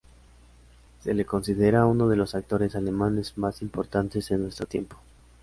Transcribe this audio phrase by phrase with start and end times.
[1.03, 4.97] Se le considera uno de los actores alemanes más importantes de nuestro tiempo.